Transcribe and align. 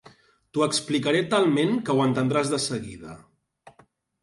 T'ho 0.53 0.63
explicaré 0.67 1.19
talment 1.35 1.77
que 1.91 1.97
ho 1.99 2.03
entendràs 2.07 2.51
de 2.57 2.61
seguida. 2.67 3.17